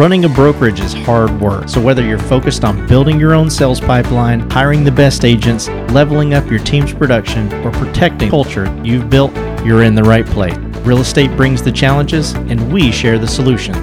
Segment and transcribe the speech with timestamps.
[0.00, 3.82] Running a brokerage is hard work, so whether you're focused on building your own sales
[3.82, 9.36] pipeline, hiring the best agents, leveling up your team's production, or protecting culture you've built,
[9.62, 10.56] you're in the right place.
[10.86, 13.74] Real estate brings the challenges, and we share the solution.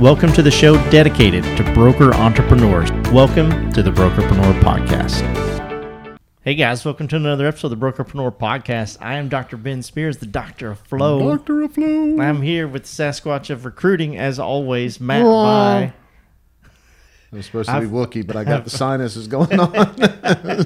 [0.00, 2.90] Welcome to the show dedicated to broker entrepreneurs.
[3.12, 5.61] Welcome to the Brokerpreneur Podcast.
[6.44, 8.98] Hey guys, welcome to another episode of the Brokerpreneur Podcast.
[9.00, 9.56] I am Dr.
[9.56, 11.36] Ben Spears, the Doctor of Flow.
[11.36, 12.18] Doctor of Flow.
[12.20, 15.92] I'm here with Sasquatch of Recruiting, as always, Matt By.
[17.30, 19.72] It was supposed to I've- be Wookie, but I got the sinuses going on.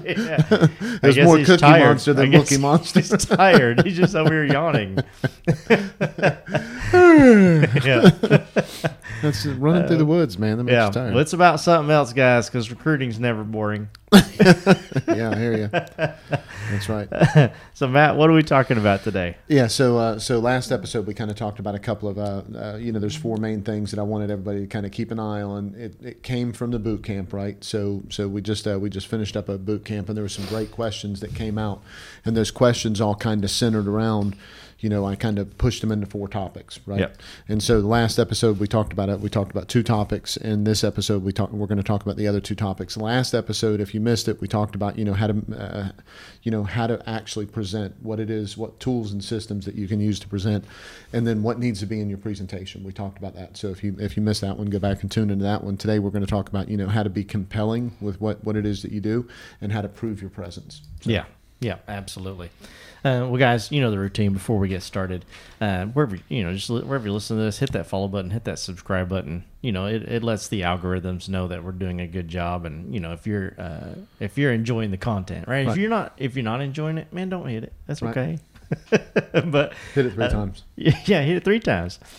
[0.06, 0.44] Yeah.
[0.48, 1.84] I There's guess more he's Cookie tired.
[1.86, 3.00] Monster than I guess Wookie Monster.
[3.00, 3.84] He's tired.
[3.86, 4.98] He's just over here yawning.
[7.84, 8.44] yeah,
[9.22, 10.58] That's running through the woods, man.
[10.58, 10.86] That makes yeah.
[10.86, 11.12] you tired.
[11.14, 13.88] Well, it's about something else, guys, because recruiting's never boring.
[14.12, 15.68] yeah, I hear you.
[16.70, 17.52] That's right.
[17.74, 19.36] So, Matt, what are we talking about today?
[19.48, 19.66] Yeah.
[19.66, 22.76] So, uh, so last episode we kind of talked about a couple of, uh, uh,
[22.76, 25.20] you know, there's four main things that I wanted everybody to kind of keep an
[25.20, 25.74] eye on.
[25.76, 27.62] It, it came from the boot camp, right?
[27.62, 30.28] So, so we just uh, we just finished up a boot camp, and there were
[30.30, 31.82] some great questions that came out,
[32.24, 34.34] and those questions all kind of centered around.
[34.78, 37.00] You know, I kind of pushed them into four topics, right?
[37.00, 37.18] Yep.
[37.48, 39.20] And so the last episode we talked about it.
[39.20, 40.36] We talked about two topics.
[40.36, 41.50] In this episode, we talk.
[41.50, 42.96] We're going to talk about the other two topics.
[42.96, 45.88] Last episode, if you missed it, we talked about you know how to, uh,
[46.42, 49.88] you know how to actually present what it is, what tools and systems that you
[49.88, 50.64] can use to present,
[51.12, 52.84] and then what needs to be in your presentation.
[52.84, 53.56] We talked about that.
[53.56, 55.76] So if you if you missed that one, go back and tune into that one.
[55.76, 58.56] Today we're going to talk about you know how to be compelling with what what
[58.56, 59.26] it is that you do,
[59.60, 60.82] and how to prove your presence.
[61.00, 61.24] So, Yeah,
[61.60, 62.50] yeah, absolutely.
[63.04, 64.32] Uh, well, guys, you know the routine.
[64.32, 65.24] Before we get started,
[65.60, 68.44] uh, wherever you know, just wherever you listen to this, hit that follow button, hit
[68.44, 69.44] that subscribe button.
[69.60, 72.64] You know, it, it lets the algorithms know that we're doing a good job.
[72.64, 75.68] And you know, if you're uh, if you're enjoying the content, right?
[75.68, 77.72] If you're not if you're not enjoying it, man, don't hit it.
[77.86, 78.10] That's Right.
[78.16, 78.38] okay.
[79.44, 80.64] but Hit it three Uh, times.
[80.76, 82.00] yeah, hit it three times.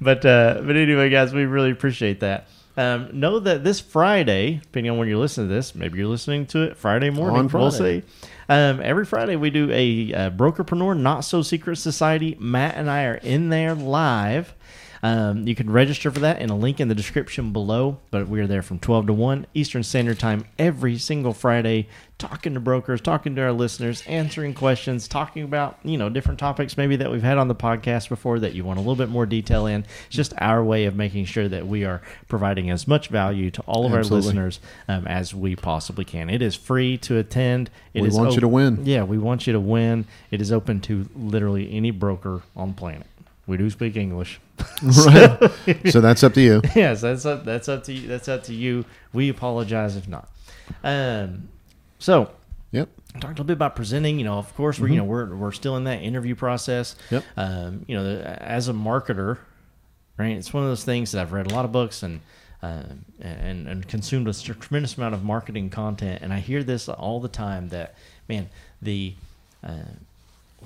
[0.00, 2.46] but uh, but anyway, guys, we really appreciate that.
[2.76, 6.46] Um, know that this Friday, depending on when you're listening to this, maybe you're listening
[6.46, 7.38] to it Friday morning.
[7.38, 8.00] On We'll Friday.
[8.00, 8.06] see.
[8.48, 12.36] Um, every Friday we do a uh, Brokerpreneur Not So Secret Society.
[12.40, 14.54] Matt and I are in there live.
[15.04, 17.98] Um, you can register for that in a link in the description below.
[18.10, 22.54] But we are there from 12 to 1 Eastern Standard Time every single Friday, talking
[22.54, 26.96] to brokers, talking to our listeners, answering questions, talking about you know different topics maybe
[26.96, 29.66] that we've had on the podcast before that you want a little bit more detail
[29.66, 29.84] in.
[30.06, 33.60] It's just our way of making sure that we are providing as much value to
[33.66, 36.30] all of our listeners um, as we possibly can.
[36.30, 37.68] It is free to attend.
[37.92, 38.86] It We want you to win.
[38.86, 40.06] Yeah, we want you to win.
[40.30, 43.06] It is open to literally any broker on the planet.
[43.46, 44.40] We do speak English.
[44.82, 45.90] Right.
[45.90, 46.62] so that's up to you.
[46.74, 47.44] yes, that's up.
[47.44, 48.06] That's up to you.
[48.08, 48.84] That's up to you.
[49.12, 50.28] We apologize if not.
[50.82, 51.48] Um,
[51.98, 52.30] so
[52.72, 52.88] Yep.
[53.14, 54.18] talked a little bit about presenting.
[54.18, 56.96] You know, of course, we're you know we're we're still in that interview process.
[57.10, 57.24] Yep.
[57.36, 59.38] Um, you know, as a marketer,
[60.18, 60.36] right?
[60.36, 62.20] It's one of those things that I've read a lot of books and.
[62.62, 62.82] Uh,
[63.20, 67.28] and and consumed a tremendous amount of marketing content, and I hear this all the
[67.28, 67.68] time.
[67.68, 67.94] That
[68.26, 68.48] man,
[68.80, 69.12] the
[69.62, 69.82] uh,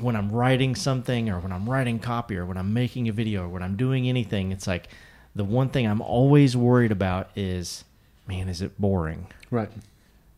[0.00, 3.44] when I'm writing something, or when I'm writing copy, or when I'm making a video,
[3.44, 4.88] or when I'm doing anything, it's like
[5.34, 7.84] the one thing I'm always worried about is,
[8.26, 9.26] man, is it boring?
[9.50, 9.70] Right.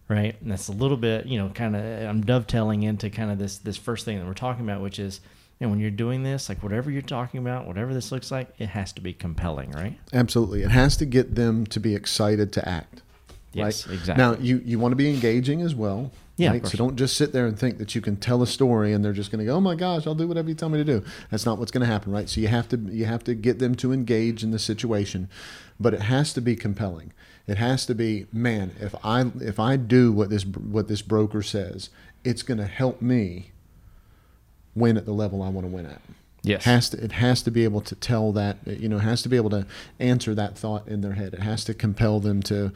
[0.09, 0.37] right?
[0.41, 3.59] And that's a little bit, you know, kind of I'm dovetailing into kind of this
[3.59, 5.21] this first thing that we're talking about, which is,
[5.59, 8.48] you know, when you're doing this, like whatever you're talking about, whatever this looks like,
[8.59, 9.98] it has to be compelling, right?
[10.12, 10.62] Absolutely.
[10.62, 13.03] It has to get them to be excited to act.
[13.52, 13.94] Yes, right?
[13.94, 14.22] exactly.
[14.22, 16.12] Now you you want to be engaging as well.
[16.36, 16.66] Yeah, Right?
[16.66, 19.12] So don't just sit there and think that you can tell a story and they're
[19.12, 21.04] just going to go, "Oh my gosh, I'll do whatever you tell me to do."
[21.30, 22.28] That's not what's going to happen, right?
[22.30, 25.28] So you have to you have to get them to engage in the situation,
[25.78, 27.12] but it has to be compelling.
[27.46, 31.42] It has to be, man, if I if I do what this what this broker
[31.42, 31.90] says,
[32.24, 33.50] it's going to help me
[34.74, 36.00] win at the level I want to win at
[36.42, 36.64] Yes.
[36.64, 39.28] has to it has to be able to tell that you know it has to
[39.28, 39.66] be able to
[39.98, 42.72] answer that thought in their head it has to compel them to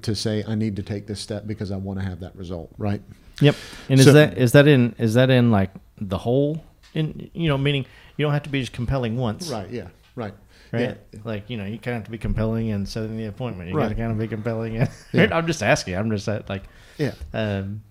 [0.00, 2.70] to say i need to take this step because i want to have that result
[2.78, 3.02] right
[3.40, 3.56] Yep.
[3.88, 5.70] And is that is that in is that in like
[6.00, 6.62] the whole
[6.94, 7.84] in you know meaning
[8.16, 10.34] you don't have to be just compelling once, right yeah right
[10.70, 10.96] Right.
[11.12, 13.68] yeah Like you know you kind of have to be compelling and setting the appointment.
[13.68, 13.96] You got to Right.
[13.98, 14.76] kind of be compelling.
[14.78, 15.28] And, Yeah.
[15.36, 15.96] I'm just asking.
[15.96, 16.62] I'm just at, like,
[16.96, 17.82] yeah um,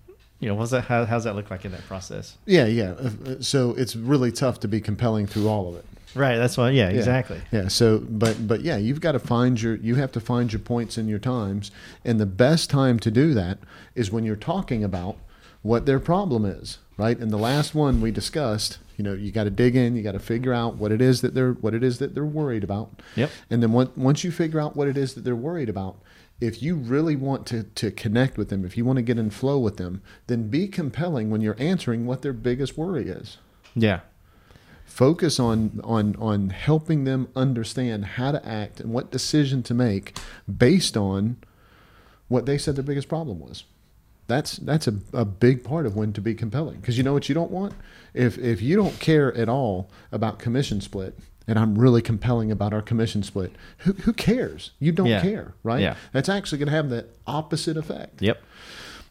[0.42, 0.84] you know, what's that?
[0.84, 2.36] How, how's that look like in that process?
[2.46, 5.84] yeah yeah Uh, so it's really tough to be compelling through all of it
[6.14, 6.36] Right.
[6.36, 6.68] That's why.
[6.72, 6.90] Yeah.
[6.90, 6.98] Yeah.
[6.98, 7.40] Exactly.
[7.50, 7.68] Yeah.
[7.68, 10.98] So, but but yeah, you've got to find your you have to find your points
[10.98, 11.70] in your times,
[12.04, 13.56] and the best time to do that
[13.94, 15.16] is when you're talking about
[15.62, 17.16] what their problem is, right?
[17.18, 20.12] And the last one we discussed, you know, you got to dig in, you got
[20.12, 22.90] to figure out what it is that they're what it is that they're worried about,
[23.16, 23.30] Yep.
[23.48, 25.96] and then once once you figure out what it is that they're worried about.
[26.40, 29.30] If you really want to, to connect with them, if you want to get in
[29.30, 33.38] flow with them, then be compelling when you're answering what their biggest worry is
[33.74, 34.00] Yeah.
[34.84, 40.18] Focus on on on helping them understand how to act and what decision to make
[40.54, 41.36] based on
[42.28, 43.64] what they said their biggest problem was.
[44.26, 46.80] That's that's a, a big part of when to be compelling.
[46.80, 47.74] Because you know what you don't want?
[48.12, 52.72] If if you don't care at all about commission split, and I'm really compelling about
[52.72, 54.70] our commission split, who who cares?
[54.78, 55.20] You don't Yeah.
[55.22, 55.80] care, right?
[55.80, 55.96] Yeah.
[56.12, 58.22] That's actually going to have the opposite effect.
[58.22, 58.40] Yep.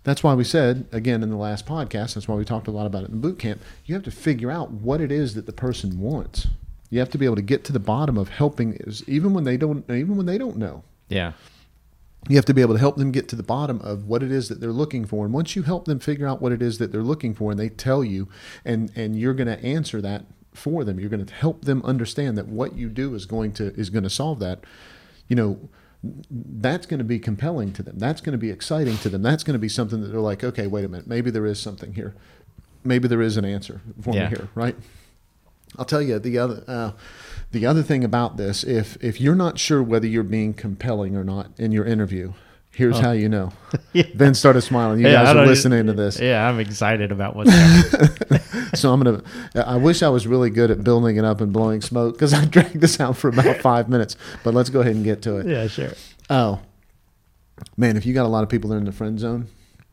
[0.03, 2.15] That's why we said again in the last podcast.
[2.15, 3.61] That's why we talked a lot about it in the boot camp.
[3.85, 6.47] You have to figure out what it is that the person wants.
[6.89, 9.43] You have to be able to get to the bottom of helping, is even when
[9.43, 10.83] they don't, even when they don't know.
[11.07, 11.33] Yeah.
[12.29, 14.31] You have to be able to help them get to the bottom of what it
[14.31, 15.25] is that they're looking for.
[15.25, 17.59] And once you help them figure out what it is that they're looking for, and
[17.59, 18.27] they tell you,
[18.65, 20.99] and and you're going to answer that for them.
[20.99, 24.03] You're going to help them understand that what you do is going to is going
[24.03, 24.63] to solve that.
[25.27, 25.69] You know,
[26.03, 27.97] that's going to be compelling to them.
[27.99, 29.21] That's going to be exciting to them.
[29.21, 31.59] That's going to be something that they're like, okay, wait a minute, maybe there is
[31.59, 32.15] something here.
[32.83, 34.23] Maybe there is an answer for Yeah.
[34.29, 34.75] me here, right?
[35.77, 36.91] I'll tell you the other uh,
[37.51, 38.63] the other thing about this.
[38.63, 42.33] If if you're not sure whether you're being compelling or not in your interview,
[42.71, 43.53] here's how you know.
[43.93, 44.03] Yeah.
[44.15, 44.99] Ben started smiling.
[44.99, 46.19] You Yeah, guys are listening to this.
[46.19, 48.40] Yeah, I'm excited about what's coming.
[48.73, 49.21] So I'm gonna.
[49.55, 52.45] I wish I was really good at building it up and blowing smoke because I
[52.55, 54.15] dragged this out for about five minutes.
[54.43, 55.47] But let's go ahead and get to it.
[55.47, 55.91] yeah, sure.
[56.29, 56.59] Oh,
[57.77, 57.97] man!
[57.97, 59.47] If you got a lot of people that are in the friend zone,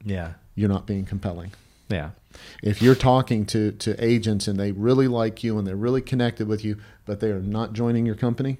[0.04, 0.34] Yeah.
[0.54, 1.52] you're not being compelling.
[1.88, 2.10] Yeah.
[2.62, 6.46] If you're talking to to agents and they really like you and they're really connected
[6.46, 6.76] with you,
[7.06, 8.58] but they are not joining your company,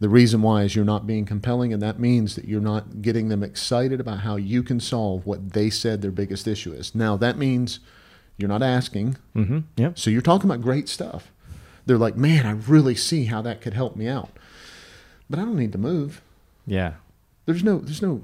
[0.00, 3.28] the reason why is you're not being compelling, and that means that you're not getting
[3.28, 6.94] them excited about how you can solve what they said their biggest issue is.
[6.94, 7.80] Now that means
[8.36, 9.16] you're not asking.
[9.36, 9.60] Mm-hmm.
[9.76, 9.98] Yep.
[9.98, 11.30] So you're talking about great stuff.
[11.86, 14.30] They're like, man, I really see how that could help me out,
[15.28, 16.22] but I don't need to move.
[16.66, 16.94] Yeah.
[17.46, 18.22] There's no there's no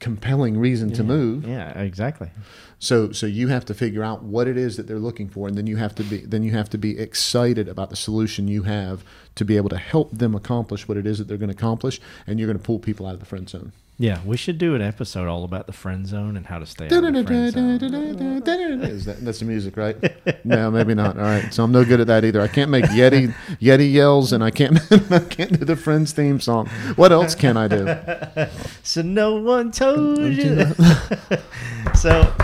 [0.00, 1.46] compelling reason to move.
[1.46, 2.30] Yeah, exactly.
[2.78, 5.56] So so you have to figure out what it is that they're looking for, and
[5.56, 8.64] then you have to be then you have to be excited about the solution you
[8.64, 9.04] have
[9.36, 12.00] to be able to help them accomplish what it is that they're going to accomplish,
[12.26, 13.72] and you're going to pull people out of the friend zone.
[14.00, 16.86] Yeah, we should do an episode all about the friend zone and how to stay
[16.86, 18.82] out of the friend zone.
[18.82, 19.94] Is that, that's the music, right?
[20.42, 21.18] no, maybe not.
[21.18, 22.40] All right, so I'm no good at that either.
[22.40, 24.80] I can't make Yeti Yeti yells, and I can't
[25.12, 26.68] I can't do the Friends theme song.
[26.96, 27.94] What else can I do?
[28.82, 30.64] So no one told you.
[31.94, 32.34] so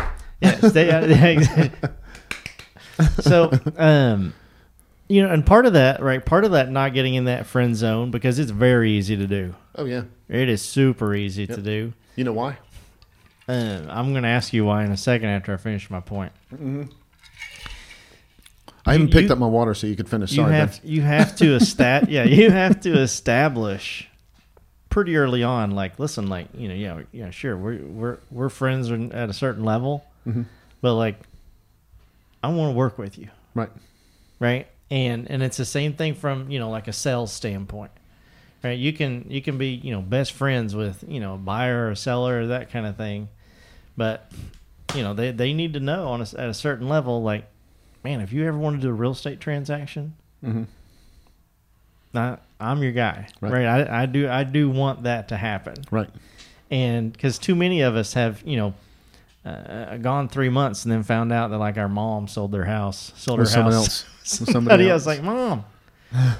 [0.42, 1.72] yeah, stay out of the
[3.20, 4.34] So um
[5.08, 6.22] you know, and part of that, right?
[6.22, 9.54] Part of that not getting in that friend zone because it's very easy to do.
[9.74, 11.92] Oh yeah, It is super easy to do.
[12.16, 12.58] you know why?
[13.48, 16.32] Uh, I'm going to ask you why in a second after I finish my point.
[18.84, 20.32] I haven't You- picked you- up my water, so you could finish.
[20.32, 24.08] you Sorry, have you have to estat yeah you have to establish
[24.90, 28.90] pretty early on like listen like you know yeah yeah sure we're we're we're friends
[29.12, 30.42] at a certain level Mm-hmm.
[30.80, 31.20] but like
[32.42, 33.70] I want to work with you right?
[34.40, 37.90] right and and it's the same thing from you know like a sales standpoint
[38.64, 41.86] right you can you can be you know best friends with you know a buyer
[41.86, 43.28] or a seller or that kind of thing
[43.96, 44.30] but
[44.94, 47.44] you know they they need to know on a, at a certain level like
[48.04, 50.14] man if you ever want to do a real estate transaction
[50.44, 50.64] Mm-hmm.
[52.14, 53.52] I, I'm your guy, Right.
[53.52, 53.66] right?
[53.88, 56.08] I, I do I do want that to happen, Right.
[56.70, 58.74] and because too many of us have you know
[59.44, 63.12] uh, gone three months and then found out that like our mom sold their house,
[63.16, 64.40] sold With her someone house, else.
[64.40, 65.06] With somebody else.
[65.06, 65.64] I was like, mom,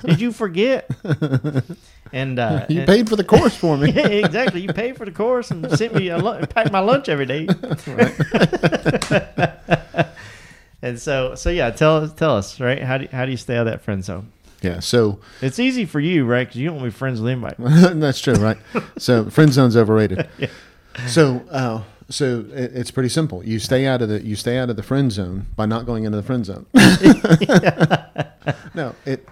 [0.05, 0.91] did you forget?
[2.13, 3.93] and uh, you paid for the course for me.
[3.97, 4.61] yeah, exactly.
[4.61, 7.47] You paid for the course and sent me a packed my lunch every day.
[10.83, 12.83] and so, so yeah, tell tell us right.
[12.83, 14.31] How do you, how do you stay out of that friend zone?
[14.63, 14.81] yeah.
[14.81, 16.47] So It's easy for you, right?
[16.47, 17.57] Because you don't want to be friends with anybody.
[17.99, 18.59] that's true, right?
[18.99, 20.29] So friend zone's overrated.
[20.39, 20.49] Yeah.
[21.07, 23.45] So uh, so it, it's pretty simple.
[23.45, 26.05] You stay out of the you stay out of the friend zone by not going
[26.05, 26.67] into the friend zone.
[28.75, 29.29] no, it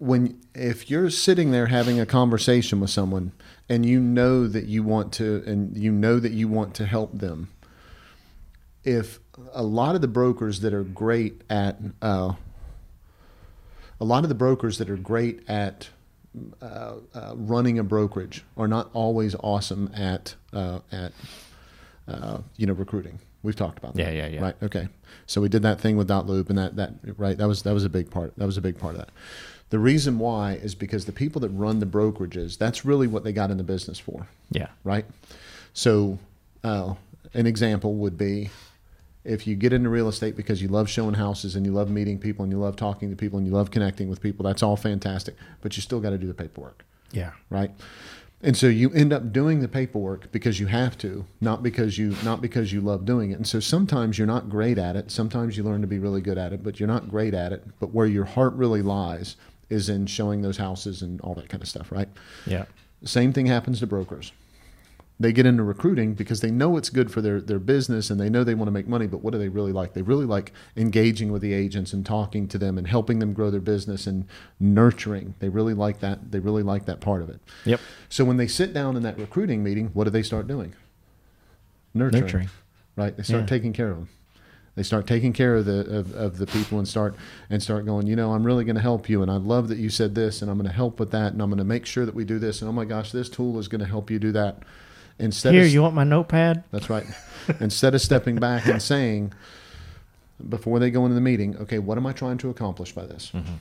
[0.00, 3.32] when if you're sitting there having a conversation with someone
[3.68, 7.16] and you know that you want to and you know that you want to help
[7.18, 7.50] them
[8.82, 9.20] if
[9.52, 12.32] a lot of the brokers that are great at uh,
[14.00, 15.90] a lot of the brokers that are great at
[16.62, 21.12] uh, uh, running a brokerage are not always awesome at uh, at
[22.08, 23.18] uh, you know recruiting.
[23.42, 24.02] We've talked about that.
[24.02, 24.40] Yeah, yeah, yeah.
[24.40, 24.54] Right.
[24.62, 24.88] Okay.
[25.26, 27.84] So we did that thing with dotloop, and that that right that was that was
[27.84, 28.32] a big part.
[28.38, 29.10] That was a big part of that.
[29.70, 33.32] The reason why is because the people that run the brokerages, that's really what they
[33.32, 34.66] got in the business for Yeah.
[34.84, 35.06] right?
[35.72, 36.18] So,
[36.64, 36.94] uh,
[37.34, 38.50] an example would be
[39.22, 42.18] if you get into real estate because you love showing houses and you love meeting
[42.18, 44.76] people and you love talking to people and you love connecting with people, that's all
[44.76, 45.36] fantastic.
[45.60, 47.30] But you still got to do the paperwork, Yeah.
[47.50, 47.70] right?
[48.42, 52.16] And so you end up doing the paperwork because you have to, not because you
[52.24, 53.34] not because you love doing it.
[53.34, 55.10] And so sometimes you're not great at it.
[55.10, 57.62] Sometimes you learn to be really good at it, but you're not great at it.
[57.78, 59.36] But where your heart really lies
[59.70, 62.08] is in showing those houses and all that kind of stuff, right?
[62.46, 62.64] Yeah.
[63.04, 64.32] Same thing happens to brokers.
[65.18, 68.30] They get into recruiting because they know it's good for their, their business and they
[68.30, 69.92] know they want to make money, but what do they really like?
[69.92, 73.50] They really like engaging with the agents and talking to them and helping them grow
[73.50, 74.26] their business and
[74.58, 75.34] nurturing.
[75.38, 76.30] They really like that.
[76.32, 77.38] They really like that part of it.
[77.66, 77.80] Yep.
[78.08, 80.74] So when they sit down in that recruiting meeting, what do they start doing?
[81.92, 82.22] Nurturing.
[82.24, 82.50] Nurturing.
[82.96, 83.14] Right?
[83.16, 83.46] They start Yeah.
[83.46, 84.08] taking care of them.
[84.76, 87.14] They start taking care of the of, of the people and start
[87.50, 88.06] and start going.
[88.06, 90.42] You know, I'm really going to help you, and I love that you said this,
[90.42, 92.24] and I'm going to help with that, and I'm going to make sure that we
[92.24, 94.62] do this, and oh my gosh, this tool is going to help you do that.
[95.18, 96.64] Instead Here, of you want my notepad?
[96.70, 97.04] that's right.
[97.60, 99.34] Instead of stepping back and saying,
[100.48, 103.30] before they go into the meeting, okay, what am I trying to accomplish by this?
[103.34, 103.54] Mm-hmm.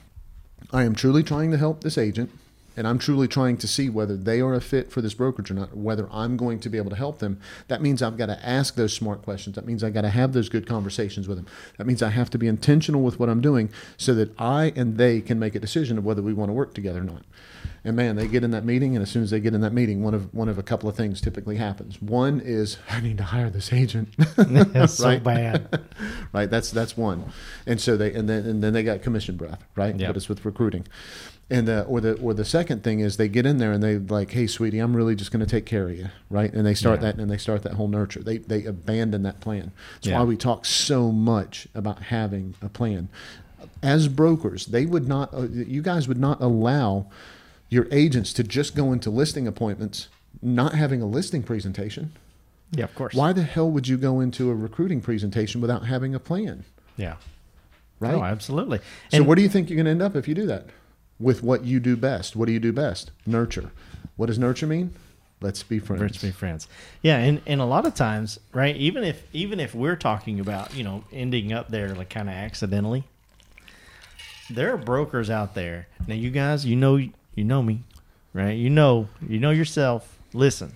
[0.71, 2.31] I am truly trying to help this agent,
[2.77, 5.53] and I'm truly trying to see whether they are a fit for this brokerage or
[5.53, 7.39] not, whether I'm going to be able to help them.
[7.67, 9.55] That means I've got to ask those smart questions.
[9.55, 11.47] That means I got to have those good conversations with them.
[11.77, 14.97] That means I have to be intentional with what I'm doing so that I and
[14.97, 17.23] they can make a decision of whether we want to work together or not.
[17.83, 19.73] And man, they get in that meeting, and as soon as they get in that
[19.73, 22.01] meeting, one of one of a couple of things typically happens.
[22.01, 24.15] One is I need to hire this agent.
[24.37, 25.81] That's so bad.
[26.33, 26.49] right?
[26.49, 27.31] That's that's one,
[27.65, 29.95] and so they and then and then they got commission breath, right?
[29.95, 30.09] Yep.
[30.09, 30.87] But it's with recruiting,
[31.49, 33.97] and uh, or the or the second thing is they get in there and they
[33.97, 36.51] like, hey, sweetie, I'm really just going to take care of you, right?
[36.53, 37.11] And they start Yeah.
[37.11, 38.21] that and they start that whole nurture.
[38.21, 39.71] They they abandon that plan.
[39.95, 40.19] That's Yeah.
[40.19, 43.09] why we talk so much about having a plan.
[43.81, 47.07] As brokers, they would not, uh, you guys would not allow
[47.69, 50.07] your agents to just go into listing appointments,
[50.41, 52.11] not having a listing presentation.
[52.71, 53.13] Yeah, of course.
[53.15, 56.63] Why the hell would you go into a recruiting presentation without having a plan?
[56.97, 57.15] Yeah.
[57.99, 58.13] Right.
[58.13, 58.77] Oh, absolutely.
[59.09, 60.67] So And where do you think you're going to end up if you do that?
[61.19, 62.35] With what you do best.
[62.35, 63.11] What do you do best?
[63.25, 63.71] Nurture.
[64.15, 64.93] What does nurture mean?
[65.41, 66.01] Let's be friends.
[66.01, 66.67] Let's be friends.
[67.01, 68.75] Yeah, and, and a lot of times, right?
[68.75, 72.35] Even if even if we're talking about you know ending up there like kind of
[72.35, 73.05] accidentally,
[74.49, 75.87] there are brokers out there.
[76.07, 77.83] Now, you guys, you know you know me,
[78.33, 78.57] right?
[78.57, 80.17] You know you know yourself.
[80.33, 80.73] Listen.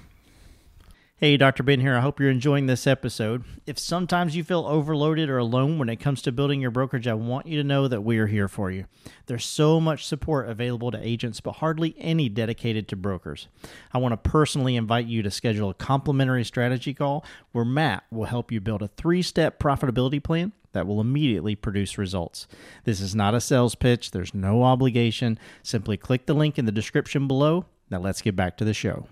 [1.18, 1.62] Hey, Dr.
[1.62, 1.96] Ben here.
[1.96, 3.44] I hope you're enjoying this episode.
[3.68, 7.14] If sometimes you feel overloaded or alone when it comes to building your brokerage, I
[7.14, 8.86] want you to know that we are here for you.
[9.28, 13.48] There's so much support available to agents, but hardly any dedicated to brokers.
[13.94, 18.26] I want to personally invite you to schedule a complimentary strategy call where Matt will
[18.26, 22.48] help you build a three step profitability plan that will immediately produce results.
[22.86, 25.38] This is not a sales pitch, there's no obligation.
[25.62, 27.66] Simply click the link in the description below.
[27.92, 29.06] Now, let's get back to the show.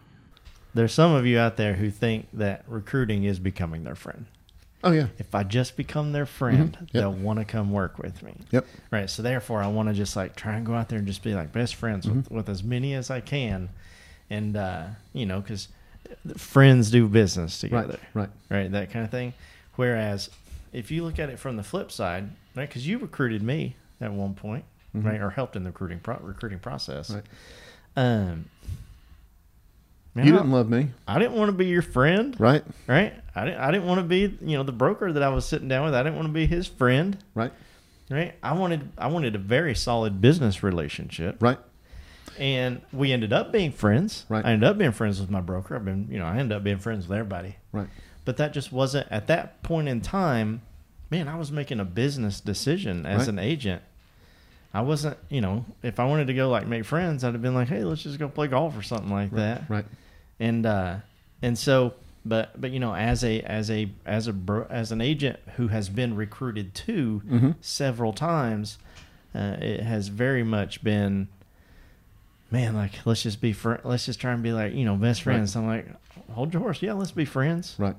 [0.73, 4.25] There's some of you out there who think that recruiting is becoming their friend.
[4.83, 5.07] Oh yeah.
[5.19, 6.89] If I just become their friend, Yep.
[6.91, 8.33] they'll want to come work with me.
[8.51, 8.65] Yep.
[8.89, 9.09] Right.
[9.09, 11.35] So therefore, I want to just like try and go out there and just be
[11.35, 13.69] like best friends with, with as many as I can,
[14.29, 15.67] and uh, you know, because
[16.37, 18.29] friends do business together, Right.
[18.49, 18.71] right?
[18.71, 19.33] That kind of thing.
[19.75, 20.29] Whereas,
[20.73, 22.67] if you look at it from the flip side, right?
[22.67, 26.59] Because you recruited me at one point, right, or helped in the recruiting pro- recruiting
[26.59, 27.11] process.
[27.11, 27.23] Right.
[27.95, 28.45] Um,
[30.15, 32.63] man, You I- didn't love me, I didn't want to be your friend, right?
[32.87, 33.13] right?
[33.35, 33.59] I didn't.
[33.61, 35.93] I didn't want to be, you know, the broker that I was sitting down with.
[35.93, 37.53] I didn't want to be his friend, Right.
[38.09, 38.33] right?
[38.43, 38.89] I wanted.
[38.97, 41.57] I wanted a very solid business relationship, Right.
[42.39, 44.25] and we ended up being friends.
[44.29, 44.45] Right.
[44.45, 45.75] I ended up being friends with my broker.
[45.75, 47.55] I've been, you know, I ended up being friends with everybody.
[47.71, 47.87] Right.
[48.25, 50.61] But that just wasn't at that point in time.
[51.09, 53.27] Man, I was making a business decision as Right.
[53.29, 53.81] an agent.
[54.73, 57.53] I wasn't, you know, if I wanted to go like make friends, I'd have been
[57.53, 59.85] like, hey, let's just go play golf or something like that Right.
[60.41, 60.95] And uh
[61.41, 61.93] and so
[62.25, 64.35] but but you know as a as a as a
[64.69, 67.55] as an agent who has been recruited to Mhm.
[67.61, 68.77] several times
[69.33, 71.27] uh, it has very much been
[72.49, 75.25] man like let's just be fr- let's just try and be like you know best
[75.25, 75.35] Right.
[75.35, 75.85] friends i'm like
[76.31, 77.95] hold your horse yeah let's be friends Right.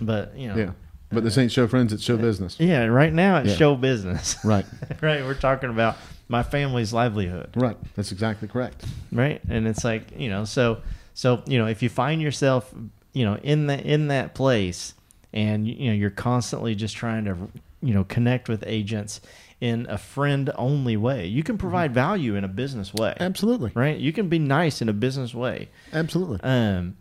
[0.00, 0.70] but you know Yeah.
[1.08, 2.56] But this ain't show friends; it's show business.
[2.58, 3.56] yeah right now it's Yeah.
[3.56, 4.66] show business Right.
[5.00, 5.96] right we're talking about
[6.28, 7.76] my family's livelihood Right.
[7.94, 8.84] That's exactly correct.
[9.12, 10.78] right and it's like you know so
[11.16, 12.72] so you know if you find yourself
[13.14, 14.94] you know in that in that place
[15.32, 17.36] and you know you're constantly just trying to
[17.82, 19.20] you know connect with agents
[19.60, 23.16] in a friend only way you can provide value in a business way.
[23.18, 23.72] Absolutely.
[23.74, 23.96] right?
[23.98, 25.68] You can be nice in a business way.
[25.92, 26.38] Absolutely.
[26.42, 26.96] um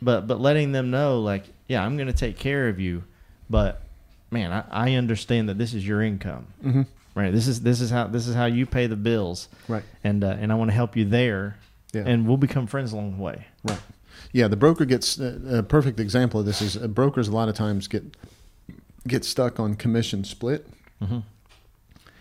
[0.00, 3.02] but but letting them know like yeah i'm going to take care of you
[3.50, 3.82] but
[4.30, 6.46] man I, I understand that this is your income.
[6.62, 6.82] Hmm
[7.14, 7.32] right?
[7.32, 9.48] This is this is how this is how you pay the bills.
[9.68, 9.82] Right.
[10.04, 11.56] and uh, and I want to help you there,
[11.92, 12.04] Yeah.
[12.06, 13.46] and we'll become friends along the way.
[13.64, 13.78] Right.
[14.32, 17.48] Yeah, the broker gets uh, a perfect example of this is uh, brokers a lot
[17.48, 18.16] of times get
[19.06, 20.66] get stuck on commission split,
[21.02, 21.18] Mm-hmm.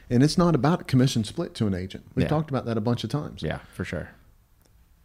[0.10, 2.04] and it's not about commission split to an agent.
[2.16, 2.30] We've Yeah.
[2.30, 3.44] talked about that a bunch of times.
[3.44, 4.10] Yeah, for sure.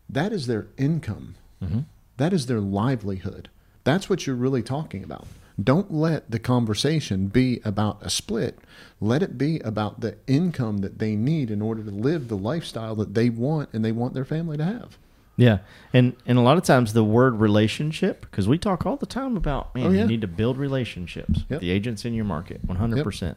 [0.08, 1.34] that is their income.
[1.62, 1.84] Mhm.
[2.16, 3.50] That is their livelihood.
[3.84, 5.26] That's what you're really talking about.
[5.62, 8.58] Don't let the conversation be about a split.
[9.00, 12.94] Let it be about the income that they need in order to live the lifestyle
[12.96, 14.98] that they want and they want their family to have.
[15.38, 15.58] Yeah,
[15.92, 19.36] and and a lot of times the word relationship, because we talk all the time
[19.36, 20.00] about man, Oh, yeah.
[20.02, 21.40] you need to build relationships.
[21.50, 21.60] Yep.
[21.60, 23.36] The agents in your market, one hundred percent,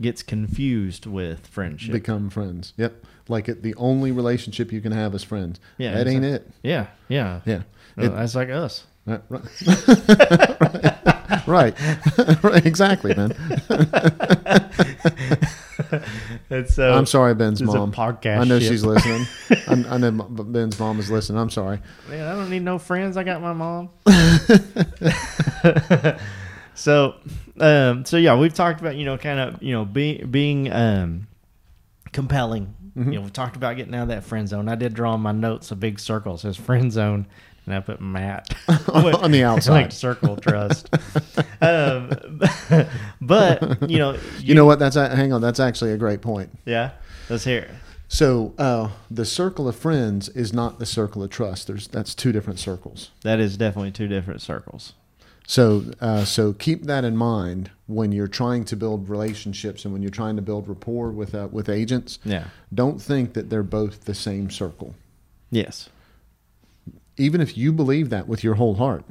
[0.00, 1.92] gets confused with friendship.
[1.92, 2.72] Become friends.
[2.76, 3.04] Yep.
[3.28, 5.60] Like it, the only relationship you can have is friends.
[5.78, 6.48] Yeah, That ain't it.
[6.62, 7.62] yeah, yeah, Yeah.
[7.96, 8.84] It- that's like us.
[9.06, 10.60] Right, right.
[10.60, 10.91] right.
[12.42, 12.66] right.
[12.66, 13.32] Exactly, Ben.
[16.50, 17.92] It's uh, I'm sorry, Ben's it's a mom.
[17.92, 18.70] podcast I know ship.
[18.70, 19.26] she's listening.
[19.66, 21.38] I, I know Ben's mom is listening.
[21.38, 21.80] I'm sorry.
[22.08, 23.16] Man, I don't need no friends.
[23.16, 23.88] I got my mom.
[26.74, 27.14] so,
[27.58, 31.26] um, so yeah, we've talked about you know kind of you know being being um,
[32.12, 32.74] compelling.
[32.96, 33.12] Mm-hmm.
[33.12, 34.68] You know, we talked about getting out of that friend zone.
[34.68, 36.34] I did draw in my notes a big circle.
[36.34, 37.26] It says friend zone,
[37.66, 38.54] and I put Matt
[38.88, 39.72] On the outside.
[39.72, 40.88] like circle trust.
[41.60, 42.10] um,
[43.20, 44.78] but you know, You know what?
[44.78, 45.40] That's hang on.
[45.40, 46.50] That's actually a great point.
[46.64, 46.90] yeah.
[47.28, 47.70] Let's hear it.
[48.08, 51.66] So uh, the circle of friends is not the circle of trust.
[51.66, 53.10] There's that's two different circles.
[53.22, 54.92] That is definitely two different circles.
[55.46, 60.02] So uh, so keep that in mind when you're trying to build relationships and when
[60.02, 62.18] you're trying to build rapport with uh, with agents.
[62.24, 62.48] Yeah.
[62.74, 64.94] Don't think that they're both the same circle.
[65.50, 65.88] Yes.
[67.16, 69.04] Even if you believe that with your whole heart,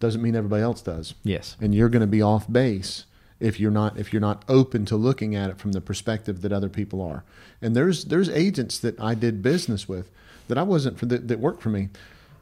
[0.00, 1.14] doesn't mean everybody else does.
[1.24, 1.56] Yes.
[1.60, 3.04] and you're going to be off base
[3.40, 6.52] if you're not if you're not open to looking at it from the perspective that
[6.52, 7.24] other people are.
[7.62, 10.10] And there's there's agents that I did business with
[10.48, 11.88] that I wasn't for that, that worked for me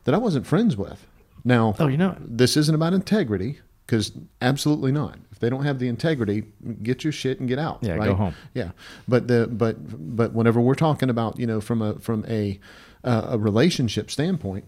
[0.05, 1.07] that I wasn't friends with.
[1.45, 5.19] Now, Oh, you know this isn't about integrity because absolutely not.
[5.33, 6.45] If they don't have the integrity,
[6.83, 7.79] get your shit and get out.
[7.83, 8.07] Yeah, right?
[8.07, 8.35] go home.
[8.55, 8.71] Yeah,
[9.07, 9.77] but the but
[10.17, 12.59] but whenever we're talking about you know from a from a
[13.05, 14.65] uh, a relationship standpoint,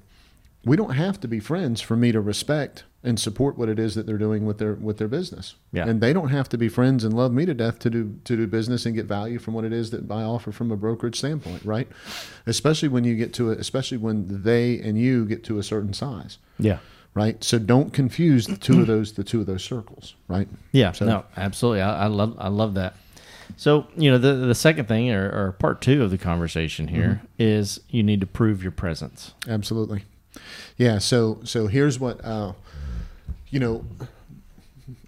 [0.64, 3.94] we don't have to be friends for me to respect and support what it is
[3.94, 5.54] that they're doing with their with their business.
[5.72, 5.88] Yeah.
[5.88, 8.36] And they don't have to be friends and love me to death to do to
[8.36, 11.16] do business and get value from what it is that I offer from a brokerage
[11.16, 11.88] standpoint, right?
[12.46, 15.92] Especially when you get to it, especially when they and you get to a certain
[15.94, 16.78] size, Yeah.
[17.14, 17.42] right?
[17.44, 20.48] So don't confuse the two of those the two of those circles, right?
[20.72, 21.82] Yeah, So- no, absolutely.
[21.82, 22.94] I, I love I love that.
[23.56, 27.22] So you know the the second thing or, or part two of the conversation here
[27.22, 27.26] mm-hmm.
[27.38, 29.34] is you need to prove your presence.
[29.48, 30.02] Absolutely.
[30.76, 30.98] Yeah.
[30.98, 32.52] So so here's what uh,
[33.48, 33.84] you know.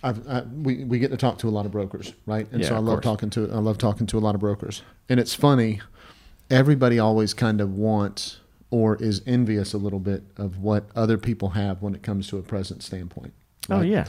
[0.03, 2.47] I've, I, we we get to talk to a lot of brokers, right?
[2.53, 3.05] And Yeah, so I love course.
[3.05, 4.83] talking to I love talking to a lot of brokers.
[5.09, 5.81] And it's funny,
[6.51, 8.39] everybody always kind of wants
[8.71, 12.37] or is envious a little bit of what other people have when it comes to
[12.39, 13.33] a present standpoint.
[13.71, 13.89] Oh right?
[13.89, 14.05] yeah,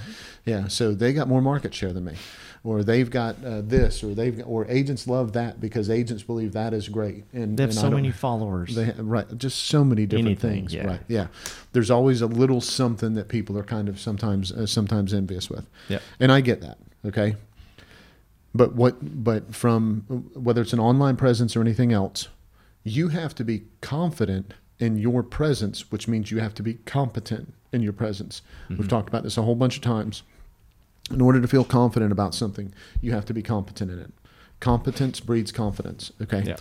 [0.45, 2.15] Yeah, so they got more market share than me,
[2.63, 6.53] or they've got uh, this, or they've got, or agents love that because agents believe
[6.53, 7.25] that is great.
[7.33, 8.75] And they have and so many followers.
[8.75, 10.73] they right, just so many different Anything, things.
[10.73, 10.87] yeah.
[10.87, 11.27] Right, yeah.
[11.73, 15.67] There's always a little something that people are kind of sometimes uh, sometimes envious with.
[15.89, 16.77] Yeah, and I get that.
[17.05, 17.35] Okay,
[18.53, 19.23] but what?
[19.23, 20.01] But from
[20.33, 22.27] whether it's an online presence or anything else,
[22.83, 27.53] you have to be confident in your presence, which means you have to be competent
[27.71, 28.41] in your presence.
[28.65, 28.77] Mm-hmm.
[28.77, 30.23] We've talked about this a whole bunch of times.
[31.11, 34.11] In order to feel confident about something, you have to be competent in it.
[34.59, 36.11] Competence breeds confidence.
[36.21, 36.43] Okay.
[36.45, 36.55] Yeah.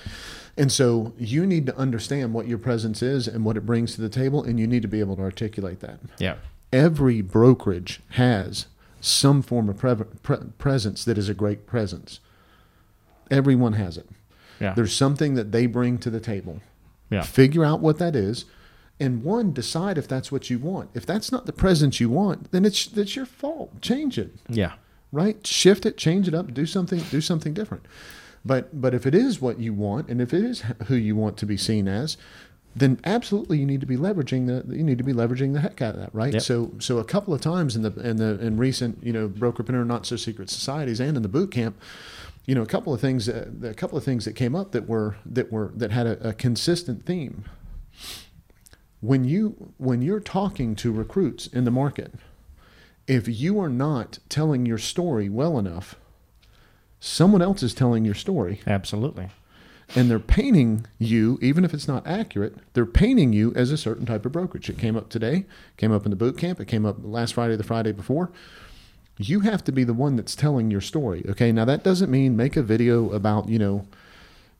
[0.56, 4.00] And so you need to understand what your presence is and what it brings to
[4.00, 6.00] the table, and you need to be able to articulate that.
[6.18, 6.36] yeah,
[6.72, 8.66] Every brokerage has
[9.00, 12.20] some form of pre- pre- presence that is a great presence.
[13.30, 14.08] Everyone has it.
[14.60, 16.60] yeah, There's something that they bring to the table.
[17.10, 18.44] Yeah, Figure out what that is,
[18.98, 20.90] and one, decide if that's what you want.
[20.94, 23.80] If that's not the presence you want, then it's that's your fault.
[23.80, 24.72] Change it yeah,
[25.10, 25.44] right?
[25.46, 27.84] Shift it, change it up, do something, do something different.
[28.44, 31.36] But but if it is what you want, and if it is who you want
[31.38, 32.16] to be seen as,
[32.74, 35.82] then absolutely you need to be leveraging the you need to be leveraging the heck
[35.82, 36.34] out of that, right?
[36.34, 36.42] Yep.
[36.42, 39.86] So so a couple of times in the in the in recent you know brokerpreneur
[39.86, 41.80] not so secret societies and in the boot camp,
[42.50, 44.88] you know a couple of things uh, a couple of things that came up that
[44.88, 47.44] were that were that had a, a consistent theme.
[49.00, 52.12] When you when you're talking to recruits in the market,
[53.06, 55.94] if you are not telling your story well enough,
[56.98, 59.28] someone else is telling your story absolutely.
[59.94, 64.06] and they're painting you, even if it's not accurate, they're painting you as a certain
[64.06, 64.68] type of brokerage.
[64.68, 67.54] It came up today, came up in the boot camp, it came up last Friday,
[67.54, 68.32] the Friday before.
[69.22, 71.24] You have to be the one that's telling your story.
[71.28, 71.52] Okay.
[71.52, 73.86] Now that doesn't mean make a video about, you know,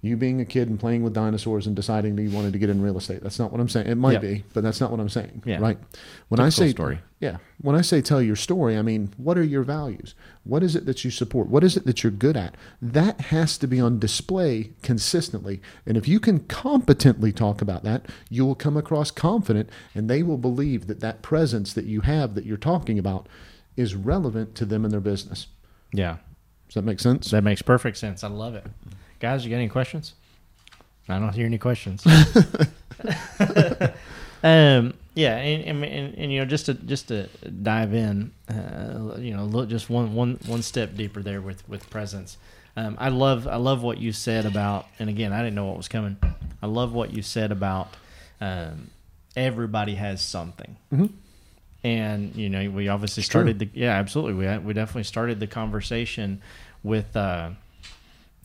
[0.03, 2.71] you being a kid and playing with dinosaurs and deciding that you wanted to get
[2.71, 3.23] in real estate.
[3.23, 3.87] That's not what I'm saying.
[3.87, 4.23] It might Yep.
[4.23, 5.43] be, but that's not what I'm saying.
[5.45, 5.59] Yeah.
[5.61, 5.79] Right.
[6.29, 7.01] When I say story.
[7.21, 10.15] yeah, when I say tell your story, I mean what are your values?
[10.45, 11.49] What is it that you support?
[11.49, 12.55] What is it that you're good at?
[12.81, 15.61] That has to be on display consistently.
[15.85, 20.23] And if you can competently talk about that, you will come across confident, and they
[20.23, 23.27] will believe that that presence that you have that you're talking about
[23.81, 25.47] is relevant to them and their business.
[25.93, 26.17] Yeah.
[26.69, 27.31] Does that make sense?
[27.31, 28.23] That makes perfect sense.
[28.23, 28.65] I love it.
[29.19, 30.15] Guys, you got any questions?
[31.09, 32.07] I don't hear any questions.
[34.45, 37.27] um, yeah, and, and, and, and, you know, just to just to
[37.63, 41.91] dive in, uh, you know, look just one one one step deeper there with with
[41.91, 42.37] presence.
[42.77, 45.77] Um, I love I love what you said about, and again, I didn't know what
[45.77, 46.17] was coming.
[46.63, 47.89] I love what you said about
[48.41, 48.91] um,
[49.35, 50.77] everybody has something.
[50.93, 51.11] Mhm.
[51.83, 53.41] And you know, we obviously It's true.
[53.41, 54.35] started the yeah, absolutely.
[54.35, 56.43] We we definitely started the conversation
[56.83, 57.51] with uh,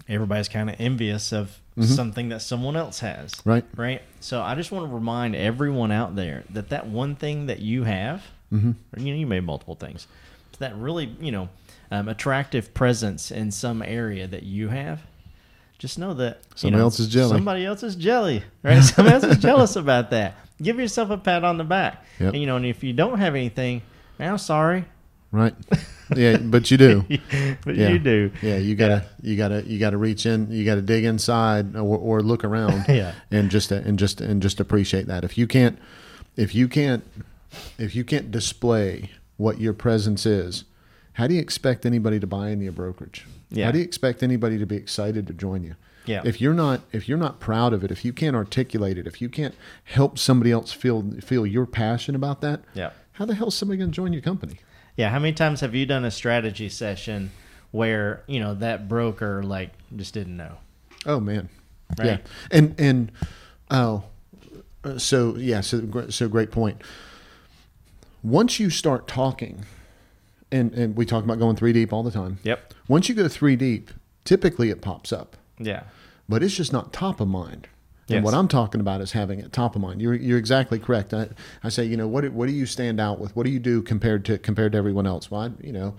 [0.07, 3.65] everybody's kind of envious of something that someone else has, Right.
[3.75, 4.01] Right.
[4.21, 7.83] So I just want to remind everyone out there that that one thing that you
[7.83, 8.69] have, Mm-hmm.
[8.95, 10.07] or, you know, you made multiple things,
[10.51, 11.49] but that really you know
[11.91, 15.01] um, attractive presence in some area that you have.
[15.77, 17.31] Just know that you Somebody know, else is jelly.
[17.35, 18.81] Somebody else is jelly, right?
[18.83, 20.35] somebody else is jealous about that.
[20.61, 22.05] Give yourself a pat on the back.
[22.19, 22.33] Yep.
[22.33, 23.81] And, you know, and if you don't have anything,
[24.19, 24.85] now sorry,
[25.31, 25.53] Right.
[26.15, 27.03] Yeah, but you do.
[27.65, 27.89] but Yeah.
[27.89, 28.31] you do.
[28.41, 30.49] Yeah, you gotta, you gotta, you gotta reach in.
[30.49, 32.85] You gotta dig inside or, or look around.
[32.87, 33.13] Yeah.
[33.31, 35.25] and just and just and just appreciate that.
[35.25, 35.77] If you can't,
[36.37, 37.03] if you can't,
[37.77, 40.63] if you can't display what your presence is,
[41.13, 43.25] how do you expect anybody to buy into your brokerage?
[43.49, 43.65] Yeah.
[43.65, 45.75] How do you expect anybody to be excited to join you?
[46.05, 46.21] Yeah.
[46.25, 49.21] If you're not, if you're not proud of it, if you can't articulate it, if
[49.21, 52.91] you can't help somebody else feel feel your passion about that, Yeah.
[53.13, 54.59] how the hell is somebody going to join your company?
[54.97, 55.09] Yeah.
[55.09, 57.31] How many times have you done a strategy session
[57.71, 60.57] where, you know, that broker like just didn't know?
[61.05, 61.49] Oh man,
[61.99, 62.05] Right.
[62.07, 62.17] yeah,
[62.51, 63.11] and and
[63.69, 64.03] oh,
[64.97, 66.81] so yeah, so so great point.
[68.23, 69.65] Once you start talking,
[70.51, 72.39] and and we talk about going three deep all the time.
[72.43, 72.73] Yep.
[72.87, 73.91] Once you go three deep,
[74.23, 75.83] typically it pops up, Yeah.
[76.29, 77.67] but it's just not top of mind.
[78.07, 78.17] Yes.
[78.17, 79.99] And what I'm talking about is having it top of mind.
[80.01, 81.11] You're you're exactly correct.
[81.13, 81.29] I,
[81.63, 83.35] I say, you know, what do- what do you stand out with?
[83.35, 85.31] What do you do compared to compared to everyone else?
[85.31, 85.95] Well, I, you know,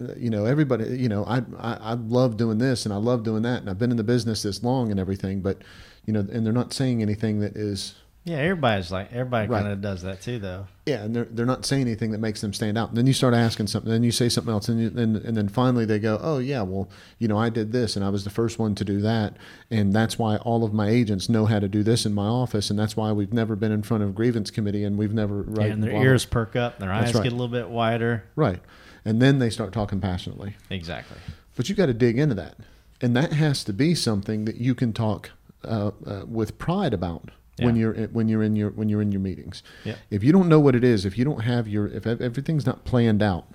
[0.00, 3.24] uh, you know, everybody, you know, I, I I love doing this and I love
[3.24, 5.62] doing that, and I've been in the business this long and everything, but
[6.04, 7.94] you know, and they're not saying anything that is
[8.26, 8.38] Yeah.
[8.38, 9.62] Everybody's like, everybody Right.
[9.62, 10.66] kind of does that too, though.
[10.84, 12.88] yeah, and they're they're not saying anything that makes them stand out.
[12.88, 15.36] And then you start asking something, then you say something else, and you, and and
[15.36, 16.88] then finally they go, oh yeah, well,
[17.20, 19.36] you know, I did this, and I was the first one to do that,
[19.70, 22.68] and that's why all of my agents know how to do this in my office,
[22.68, 25.70] and that's why we've never been in front of grievance committee, and we've never right,
[25.70, 26.02] and their blah.
[26.02, 27.22] ears perk up, their eyes right.
[27.22, 28.24] get a little bit wider.
[28.34, 28.60] right,
[29.04, 30.56] and then they start talking passionately.
[30.68, 31.18] Exactly.
[31.54, 32.56] But you got to dig into that,
[33.00, 35.30] and that has to be something that you can talk
[35.64, 37.30] uh, uh, with pride about
[37.64, 39.62] when you're when you're in your when you're in your meetings.
[39.84, 39.96] Yeah.
[40.10, 42.84] If you don't know what it is, if you don't have your if everything's not
[42.84, 43.46] planned out,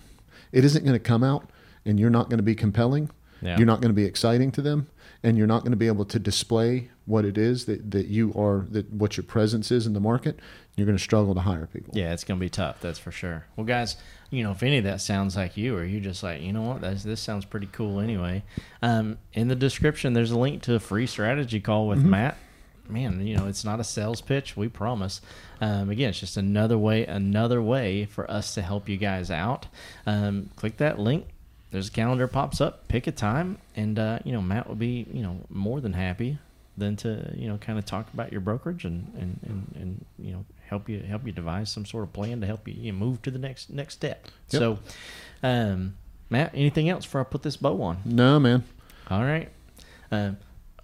[0.52, 1.50] it isn't going to come out,
[1.86, 3.10] and you're not going to be compelling.
[3.42, 3.58] Yeah.
[3.58, 4.88] You're not going to be exciting to them,
[5.24, 8.32] and you're not going to be able to display what it is that, that you
[8.36, 10.40] are that what your presence is in the market.
[10.76, 11.94] You're going to struggle to hire people.
[11.96, 12.80] Yeah, it's gonna be tough.
[12.80, 13.46] That's for sure.
[13.56, 13.98] Well, guys,
[14.30, 16.62] you know, if any of that sounds like you, or you're just like, you know
[16.62, 18.44] what, this sounds pretty cool anyway.
[18.82, 22.38] Um, in the description, there's a link to a free strategy call with Matt.
[22.92, 24.58] Man, you know, it's not a sales pitch.
[24.58, 25.22] We promise.
[25.60, 29.68] Um, again, it's just another way, another way for us to help you guys out.
[30.06, 31.26] Um, click that link.
[31.72, 32.88] There's a calendar pops up.
[32.88, 36.38] Pick a time, and uh, you know, Matt will be, you know, more than happy
[36.78, 40.32] than to you know kind of talk about your brokerage and and, and, and you
[40.32, 42.98] know help you help you devise some sort of plan to help you, you know,
[42.98, 44.28] move to the next next step.
[44.50, 44.60] Yep.
[44.60, 44.80] So,
[45.44, 45.96] um,
[46.30, 48.00] Matt, anything else before I put this bow on?
[48.06, 48.64] No, man.
[49.10, 49.50] All right,
[50.12, 50.38] um,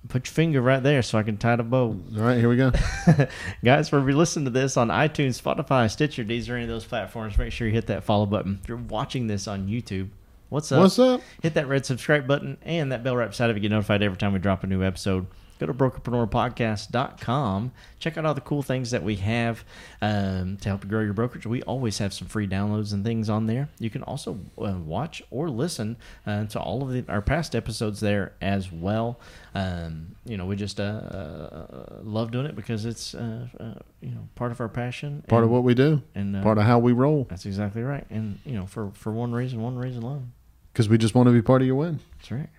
[0.07, 1.99] put your finger right there so I can tie the bow.
[2.17, 2.71] All right, here we go.
[3.63, 6.85] Guys, for if you listen to this on iTunes, Spotify, Stitcher, Deezer, any of those
[6.85, 8.59] platforms, make sure you hit that follow button.
[8.61, 10.09] If you're watching this on YouTube,
[10.49, 10.81] what's up?
[10.81, 11.21] What's up?
[11.41, 14.17] Hit that red subscribe button and that bell right beside it to get notified every
[14.17, 15.27] time we drop a new episode.
[15.59, 17.71] Go to brokerpreneurpodcast.com.
[17.99, 19.63] Check out all the cool things that we have
[20.01, 21.45] um, to help you grow your brokerage.
[21.47, 23.69] We always have some free downloads and things on there.
[23.79, 27.99] You can also uh, watch or listen uh, to all of the, our past episodes
[27.99, 29.19] there as well.
[29.55, 34.11] Um, you know, we just uh, uh, love doing it because it's uh, uh, you
[34.11, 35.23] know part of our passion.
[35.27, 36.03] Part of what we do.
[36.13, 37.25] and uh, Part of how we roll.
[37.29, 38.05] that's exactly right.
[38.11, 40.33] And you know, for for one reason, one reason alone.
[40.71, 41.99] Because we just want to be part of your win.
[42.19, 42.49] That's right.